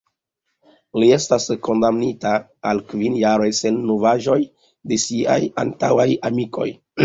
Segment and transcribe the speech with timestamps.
[1.03, 2.31] Li estas kondamnita
[2.71, 4.41] al kvin jaroj, sen novaĵoj
[4.93, 6.71] de siaj antaŭaj amikoj.